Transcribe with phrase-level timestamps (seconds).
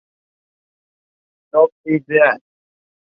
[1.53, 2.41] I y Mk.